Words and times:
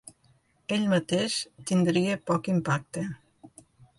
Ell 0.77 0.87
mateix, 0.93 1.35
tindria 1.71 2.17
poc 2.31 2.51
impacte. 2.57 3.07